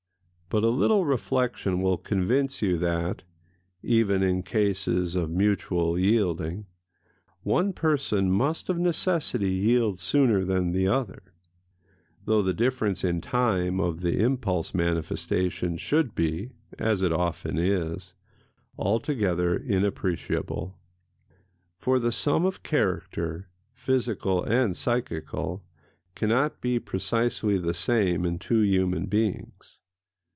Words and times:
But 0.53 0.65
a 0.65 0.69
little 0.69 1.05
reflection 1.05 1.81
will 1.81 1.95
convince 1.97 2.61
you 2.61 2.77
that, 2.79 3.23
even 3.81 4.21
in 4.21 4.43
cases 4.43 5.15
of 5.15 5.29
mutual 5.31 5.97
yielding, 5.97 6.65
one 7.43 7.71
person 7.71 8.29
must 8.29 8.67
of 8.67 8.77
necessity 8.77 9.49
yield 9.51 9.97
sooner 9.97 10.43
than 10.43 10.73
the 10.73 10.89
other,—though 10.89 12.41
the 12.41 12.53
difference 12.53 13.05
in 13.05 13.21
time 13.21 13.79
of 13.79 14.01
the 14.01 14.19
impulse 14.21 14.73
manifestation 14.73 15.77
should 15.77 16.13
be—as 16.13 17.01
it 17.01 17.13
often 17.13 17.57
is—altogether 17.57 19.55
inappreciable. 19.55 20.77
For 21.77 21.97
the 21.97 22.11
sum 22.11 22.43
of 22.45 22.61
character, 22.61 23.47
physical 23.71 24.43
and 24.43 24.75
psychical, 24.75 25.63
cannot 26.13 26.59
be 26.59 26.77
precisely 26.77 27.57
the 27.57 27.73
same 27.73 28.25
in 28.25 28.37
two 28.37 28.59
human 28.63 29.05
beings. 29.05 29.77